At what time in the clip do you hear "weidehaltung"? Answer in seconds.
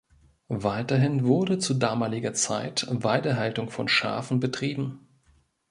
2.89-3.69